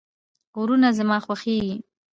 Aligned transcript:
غرونه 0.57 0.89
زما 0.97 1.17
خوښیږي 1.25 1.75